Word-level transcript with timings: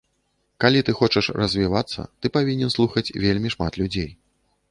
Калі 0.63 0.79
ты 0.87 0.95
хочаш 1.01 1.25
развівацца, 1.41 2.07
ты 2.21 2.33
павінен 2.37 2.73
слухаць 2.77 3.13
вельмі 3.27 3.49
шмат 3.57 3.73
людзей. 3.83 4.11